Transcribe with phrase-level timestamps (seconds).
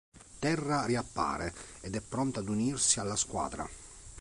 [0.39, 3.69] Terra riappare, ed è pronta ad unirsi alla squadra.